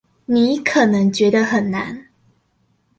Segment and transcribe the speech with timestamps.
[0.25, 2.07] 你可能覺得很難